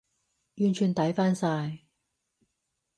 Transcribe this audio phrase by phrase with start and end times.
[0.57, 1.81] 完全抵返晒